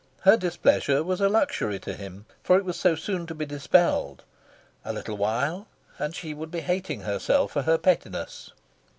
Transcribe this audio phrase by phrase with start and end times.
[0.21, 4.23] Her displeasure was a luxury to him, for it was so soon to be dispelled.
[4.83, 5.67] A little while,
[5.99, 8.51] and she would be hating herself for her pettiness.